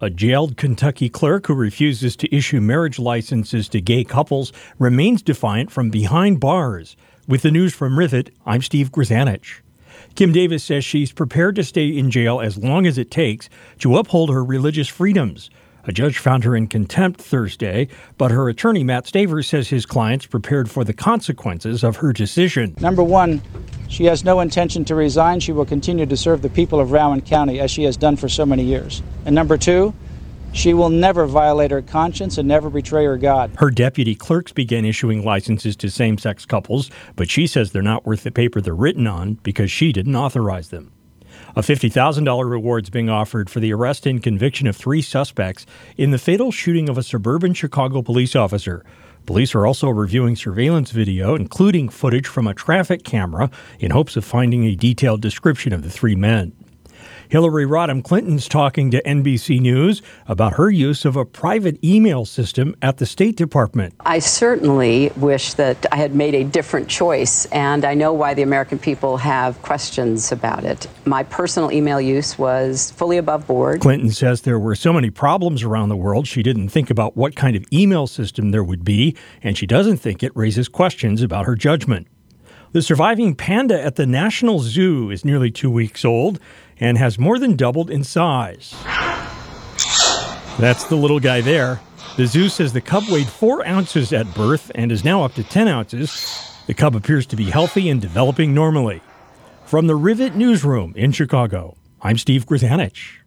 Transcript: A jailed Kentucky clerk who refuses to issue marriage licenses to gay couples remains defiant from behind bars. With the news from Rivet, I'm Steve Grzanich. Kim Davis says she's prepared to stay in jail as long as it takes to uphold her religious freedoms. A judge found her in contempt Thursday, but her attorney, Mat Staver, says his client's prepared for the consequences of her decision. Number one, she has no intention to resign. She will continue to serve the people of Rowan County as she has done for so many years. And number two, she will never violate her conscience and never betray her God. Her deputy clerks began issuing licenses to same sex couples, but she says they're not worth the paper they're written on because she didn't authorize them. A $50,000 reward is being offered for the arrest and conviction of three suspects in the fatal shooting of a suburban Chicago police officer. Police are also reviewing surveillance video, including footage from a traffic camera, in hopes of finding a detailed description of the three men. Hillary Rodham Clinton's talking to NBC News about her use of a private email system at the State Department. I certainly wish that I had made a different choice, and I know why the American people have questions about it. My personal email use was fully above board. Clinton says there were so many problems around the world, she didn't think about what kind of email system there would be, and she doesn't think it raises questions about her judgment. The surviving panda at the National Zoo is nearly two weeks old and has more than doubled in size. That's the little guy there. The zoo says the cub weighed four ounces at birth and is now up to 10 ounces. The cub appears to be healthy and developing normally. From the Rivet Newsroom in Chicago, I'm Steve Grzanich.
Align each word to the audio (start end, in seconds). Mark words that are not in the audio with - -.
A 0.00 0.10
jailed 0.10 0.56
Kentucky 0.56 1.08
clerk 1.08 1.48
who 1.48 1.54
refuses 1.54 2.14
to 2.16 2.32
issue 2.32 2.60
marriage 2.60 3.00
licenses 3.00 3.68
to 3.70 3.80
gay 3.80 4.04
couples 4.04 4.52
remains 4.78 5.22
defiant 5.22 5.72
from 5.72 5.90
behind 5.90 6.38
bars. 6.38 6.96
With 7.26 7.42
the 7.42 7.50
news 7.50 7.74
from 7.74 7.98
Rivet, 7.98 8.30
I'm 8.46 8.62
Steve 8.62 8.92
Grzanich. 8.92 9.58
Kim 10.14 10.30
Davis 10.30 10.62
says 10.62 10.84
she's 10.84 11.10
prepared 11.10 11.56
to 11.56 11.64
stay 11.64 11.88
in 11.88 12.12
jail 12.12 12.40
as 12.40 12.56
long 12.56 12.86
as 12.86 12.96
it 12.96 13.10
takes 13.10 13.48
to 13.80 13.96
uphold 13.96 14.30
her 14.30 14.44
religious 14.44 14.86
freedoms. 14.86 15.50
A 15.82 15.90
judge 15.90 16.18
found 16.18 16.44
her 16.44 16.54
in 16.54 16.68
contempt 16.68 17.20
Thursday, 17.20 17.88
but 18.18 18.30
her 18.30 18.48
attorney, 18.48 18.84
Mat 18.84 19.04
Staver, 19.04 19.44
says 19.44 19.68
his 19.68 19.84
client's 19.84 20.26
prepared 20.26 20.70
for 20.70 20.84
the 20.84 20.92
consequences 20.92 21.82
of 21.82 21.96
her 21.96 22.12
decision. 22.12 22.76
Number 22.78 23.02
one, 23.02 23.42
she 23.88 24.04
has 24.04 24.22
no 24.24 24.40
intention 24.40 24.84
to 24.86 24.94
resign. 24.94 25.40
She 25.40 25.52
will 25.52 25.64
continue 25.64 26.06
to 26.06 26.16
serve 26.16 26.42
the 26.42 26.50
people 26.50 26.78
of 26.78 26.92
Rowan 26.92 27.22
County 27.22 27.58
as 27.58 27.70
she 27.70 27.84
has 27.84 27.96
done 27.96 28.16
for 28.16 28.28
so 28.28 28.46
many 28.46 28.62
years. 28.62 29.02
And 29.24 29.34
number 29.34 29.56
two, 29.56 29.94
she 30.52 30.74
will 30.74 30.90
never 30.90 31.26
violate 31.26 31.70
her 31.70 31.82
conscience 31.82 32.38
and 32.38 32.48
never 32.48 32.70
betray 32.70 33.04
her 33.04 33.16
God. 33.16 33.50
Her 33.58 33.70
deputy 33.70 34.14
clerks 34.14 34.52
began 34.52 34.84
issuing 34.84 35.24
licenses 35.24 35.76
to 35.76 35.90
same 35.90 36.18
sex 36.18 36.46
couples, 36.46 36.90
but 37.16 37.30
she 37.30 37.46
says 37.46 37.72
they're 37.72 37.82
not 37.82 38.06
worth 38.06 38.22
the 38.22 38.30
paper 38.30 38.60
they're 38.60 38.74
written 38.74 39.06
on 39.06 39.34
because 39.42 39.70
she 39.70 39.92
didn't 39.92 40.16
authorize 40.16 40.68
them. 40.68 40.92
A 41.56 41.60
$50,000 41.60 42.50
reward 42.50 42.84
is 42.84 42.90
being 42.90 43.10
offered 43.10 43.50
for 43.50 43.60
the 43.60 43.72
arrest 43.72 44.06
and 44.06 44.22
conviction 44.22 44.66
of 44.66 44.76
three 44.76 45.02
suspects 45.02 45.66
in 45.96 46.10
the 46.10 46.18
fatal 46.18 46.50
shooting 46.50 46.88
of 46.88 46.98
a 46.98 47.02
suburban 47.02 47.54
Chicago 47.54 48.02
police 48.02 48.34
officer. 48.34 48.84
Police 49.28 49.54
are 49.54 49.66
also 49.66 49.90
reviewing 49.90 50.36
surveillance 50.36 50.90
video, 50.90 51.34
including 51.34 51.90
footage 51.90 52.26
from 52.26 52.46
a 52.46 52.54
traffic 52.54 53.04
camera, 53.04 53.50
in 53.78 53.90
hopes 53.90 54.16
of 54.16 54.24
finding 54.24 54.64
a 54.64 54.74
detailed 54.74 55.20
description 55.20 55.74
of 55.74 55.82
the 55.82 55.90
three 55.90 56.14
men. 56.14 56.52
Hillary 57.28 57.66
Rodham 57.66 58.02
Clinton's 58.02 58.48
talking 58.48 58.90
to 58.90 59.02
NBC 59.02 59.60
News 59.60 60.00
about 60.26 60.54
her 60.54 60.70
use 60.70 61.04
of 61.04 61.16
a 61.16 61.24
private 61.24 61.82
email 61.84 62.24
system 62.24 62.74
at 62.80 62.96
the 62.96 63.06
State 63.06 63.36
Department. 63.36 63.94
I 64.00 64.18
certainly 64.18 65.10
wish 65.16 65.54
that 65.54 65.84
I 65.92 65.96
had 65.96 66.14
made 66.14 66.34
a 66.34 66.44
different 66.44 66.88
choice, 66.88 67.44
and 67.46 67.84
I 67.84 67.94
know 67.94 68.12
why 68.12 68.34
the 68.34 68.42
American 68.42 68.78
people 68.78 69.18
have 69.18 69.60
questions 69.62 70.32
about 70.32 70.64
it. 70.64 70.86
My 71.04 71.22
personal 71.22 71.70
email 71.70 72.00
use 72.00 72.38
was 72.38 72.90
fully 72.92 73.18
above 73.18 73.46
board. 73.46 73.80
Clinton 73.80 74.10
says 74.10 74.42
there 74.42 74.58
were 74.58 74.74
so 74.74 74.92
many 74.92 75.10
problems 75.10 75.62
around 75.62 75.90
the 75.90 75.96
world, 75.96 76.26
she 76.26 76.42
didn't 76.42 76.70
think 76.70 76.90
about 76.90 77.16
what 77.16 77.36
kind 77.36 77.56
of 77.56 77.64
email 77.72 78.06
system 78.06 78.50
there 78.50 78.64
would 78.64 78.84
be, 78.84 79.14
and 79.42 79.58
she 79.58 79.66
doesn't 79.66 79.98
think 79.98 80.22
it 80.22 80.32
raises 80.34 80.68
questions 80.68 81.22
about 81.22 81.44
her 81.46 81.54
judgment. 81.54 82.06
The 82.72 82.82
surviving 82.82 83.34
panda 83.34 83.82
at 83.82 83.96
the 83.96 84.06
National 84.06 84.58
Zoo 84.58 85.10
is 85.10 85.24
nearly 85.24 85.50
two 85.50 85.70
weeks 85.70 86.04
old 86.04 86.38
and 86.78 86.98
has 86.98 87.18
more 87.18 87.38
than 87.38 87.56
doubled 87.56 87.90
in 87.90 88.04
size. 88.04 88.74
That's 90.58 90.84
the 90.84 90.96
little 90.96 91.18
guy 91.18 91.40
there. 91.40 91.80
The 92.18 92.26
zoo 92.26 92.48
says 92.48 92.72
the 92.72 92.80
cub 92.80 93.04
weighed 93.08 93.28
four 93.28 93.66
ounces 93.66 94.12
at 94.12 94.34
birth 94.34 94.70
and 94.74 94.92
is 94.92 95.04
now 95.04 95.22
up 95.24 95.34
to 95.34 95.44
10 95.44 95.66
ounces. 95.66 96.60
The 96.66 96.74
cub 96.74 96.94
appears 96.94 97.26
to 97.26 97.36
be 97.36 97.44
healthy 97.44 97.88
and 97.88 98.02
developing 98.02 98.52
normally. 98.54 99.00
From 99.64 99.86
the 99.86 99.96
Rivet 99.96 100.34
Newsroom 100.34 100.92
in 100.96 101.12
Chicago, 101.12 101.76
I'm 102.02 102.18
Steve 102.18 102.44
Grzanich. 102.44 103.18